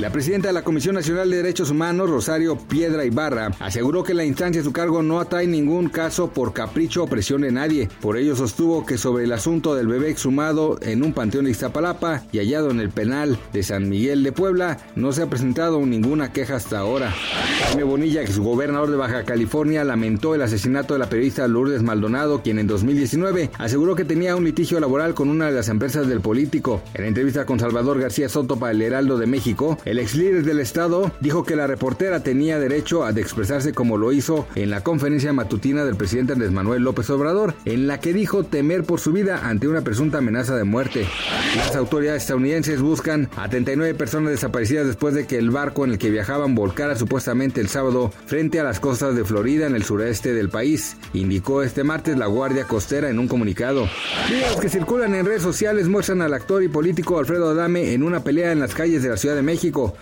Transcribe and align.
La 0.00 0.08
presidenta 0.10 0.48
de 0.48 0.54
la 0.54 0.64
Comisión 0.64 0.94
Nacional 0.94 1.28
de 1.28 1.36
Derechos 1.36 1.68
Humanos, 1.68 2.08
Rosario 2.08 2.56
Piedra 2.56 3.04
Ibarra, 3.04 3.50
aseguró 3.60 4.02
que 4.02 4.14
la 4.14 4.24
instancia 4.24 4.62
de 4.62 4.64
su 4.64 4.72
cargo 4.72 5.02
no 5.02 5.20
atrae 5.20 5.46
ningún 5.46 5.90
caso 5.90 6.30
por 6.30 6.54
capricho 6.54 7.04
o 7.04 7.06
presión 7.06 7.42
de 7.42 7.52
nadie. 7.52 7.90
Por 8.00 8.16
ello 8.16 8.34
sostuvo 8.34 8.86
que 8.86 8.96
sobre 8.96 9.24
el 9.24 9.32
asunto 9.32 9.74
del 9.74 9.88
bebé 9.88 10.08
exhumado 10.08 10.78
en 10.80 11.02
un 11.02 11.12
panteón 11.12 11.44
de 11.44 11.50
Iztapalapa 11.50 12.22
y 12.32 12.38
hallado 12.38 12.70
en 12.70 12.80
el 12.80 12.88
penal 12.88 13.38
de 13.52 13.62
San 13.62 13.90
Miguel 13.90 14.22
de 14.22 14.32
Puebla, 14.32 14.78
no 14.96 15.12
se 15.12 15.20
ha 15.20 15.28
presentado 15.28 15.84
ninguna 15.84 16.32
queja 16.32 16.56
hasta 16.56 16.78
ahora. 16.78 17.12
Jaime 17.66 17.82
Bonilla, 17.82 18.22
exgobernador 18.22 18.90
de 18.90 18.96
Baja 18.96 19.24
California, 19.24 19.84
lamentó 19.84 20.34
el 20.34 20.40
asesinato 20.40 20.94
de 20.94 21.00
la 21.00 21.10
periodista 21.10 21.46
Lourdes 21.46 21.82
Maldonado, 21.82 22.40
quien 22.40 22.58
en 22.58 22.66
2019 22.68 23.50
aseguró 23.58 23.94
que 23.96 24.06
tenía 24.06 24.34
un 24.34 24.44
litigio 24.44 24.80
laboral 24.80 25.12
con 25.12 25.28
una 25.28 25.48
de 25.48 25.52
las 25.52 25.68
empresas 25.68 26.08
del 26.08 26.22
político. 26.22 26.80
En 26.94 27.04
entrevista 27.04 27.44
con 27.44 27.60
Salvador 27.60 28.00
García 28.00 28.30
Soto 28.30 28.58
para 28.58 28.72
el 28.72 28.80
Heraldo 28.80 29.18
de 29.18 29.26
México, 29.26 29.76
el 29.90 29.98
ex 29.98 30.14
líder 30.14 30.44
del 30.44 30.60
Estado 30.60 31.10
dijo 31.18 31.42
que 31.42 31.56
la 31.56 31.66
reportera 31.66 32.22
tenía 32.22 32.60
derecho 32.60 33.04
a 33.04 33.10
expresarse 33.10 33.72
como 33.72 33.96
lo 33.96 34.12
hizo 34.12 34.46
en 34.54 34.70
la 34.70 34.84
conferencia 34.84 35.32
matutina 35.32 35.84
del 35.84 35.96
presidente 35.96 36.32
Andrés 36.32 36.52
Manuel 36.52 36.84
López 36.84 37.10
Obrador, 37.10 37.54
en 37.64 37.88
la 37.88 37.98
que 37.98 38.12
dijo 38.12 38.44
temer 38.44 38.84
por 38.84 39.00
su 39.00 39.10
vida 39.10 39.48
ante 39.48 39.66
una 39.66 39.80
presunta 39.80 40.18
amenaza 40.18 40.54
de 40.54 40.62
muerte. 40.62 41.08
Las 41.56 41.74
autoridades 41.74 42.22
estadounidenses 42.22 42.80
buscan 42.80 43.28
a 43.36 43.48
39 43.48 43.94
personas 43.94 44.30
desaparecidas 44.30 44.86
después 44.86 45.12
de 45.12 45.26
que 45.26 45.38
el 45.38 45.50
barco 45.50 45.84
en 45.84 45.90
el 45.90 45.98
que 45.98 46.10
viajaban 46.10 46.54
volcara 46.54 46.94
supuestamente 46.94 47.60
el 47.60 47.68
sábado 47.68 48.12
frente 48.26 48.60
a 48.60 48.64
las 48.64 48.78
costas 48.78 49.16
de 49.16 49.24
Florida 49.24 49.66
en 49.66 49.74
el 49.74 49.82
sureste 49.82 50.32
del 50.32 50.50
país, 50.50 50.98
indicó 51.14 51.64
este 51.64 51.82
martes 51.82 52.16
la 52.16 52.26
Guardia 52.26 52.64
Costera 52.64 53.10
en 53.10 53.18
un 53.18 53.26
comunicado. 53.26 53.88
Videos 54.28 54.60
que 54.60 54.68
circulan 54.68 55.16
en 55.16 55.26
redes 55.26 55.42
sociales 55.42 55.88
muestran 55.88 56.22
al 56.22 56.32
actor 56.32 56.62
y 56.62 56.68
político 56.68 57.18
Alfredo 57.18 57.50
Adame 57.50 57.92
en 57.92 58.04
una 58.04 58.22
pelea 58.22 58.52
en 58.52 58.60
las 58.60 58.72
calles 58.72 59.02
de 59.02 59.08
la 59.08 59.16
Ciudad 59.16 59.34
de 59.34 59.42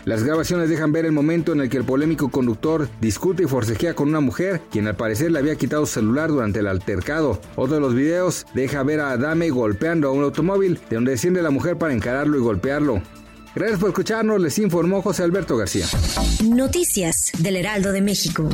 Las 0.05 0.23
grabaciones 0.23 0.69
dejan 0.69 0.93
ver 0.93 1.05
el 1.05 1.13
momento 1.13 1.53
en 1.53 1.61
el 1.61 1.69
que 1.69 1.77
el 1.77 1.85
polémico 1.85 2.31
conductor 2.31 2.89
discute 3.01 3.45
y 3.45 3.47
forcejea 3.47 3.95
con 3.95 4.09
una 4.09 4.21
mujer, 4.21 4.61
quien 4.71 4.87
al 4.87 4.97
parecer 4.97 5.31
le 5.31 5.39
había 5.39 5.57
quitado 5.57 5.87
su 5.87 5.95
celular 5.95 6.31
durante 6.31 6.61
el 6.61 6.67
altercado. 6.67 7.41
Otro 7.57 7.75
de 7.75 7.81
los 7.81 7.95
videos 7.95 8.47
deja 8.55 8.83
ver 8.83 9.01
a 9.01 9.13
Adame 9.13 9.51
golpeando 9.51 10.09
a 10.09 10.13
un 10.13 10.25
automóvil, 10.25 10.81
de 10.89 10.97
donde 10.97 11.13
desciende 11.13 11.43
la 11.43 11.51
mujer 11.51 11.77
para 11.77 11.95
encararlo 11.95 12.37
y 12.37 12.41
golpearlo. 12.41 13.03
Gracias 13.55 13.81
por 13.81 13.89
escucharnos, 13.89 14.41
les 14.41 14.59
informó 14.59 15.03
José 15.03 15.23
Alberto 15.23 15.57
García. 15.57 15.87
Noticias 16.45 17.33
del 17.39 17.57
Heraldo 17.57 17.93
de 17.93 18.03
México. 18.03 18.49